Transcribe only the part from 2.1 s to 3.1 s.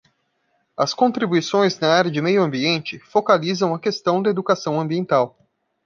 Meio Ambiente